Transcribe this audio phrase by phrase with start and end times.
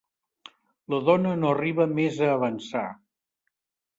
[0.93, 2.85] La dona no arriba més a avançar.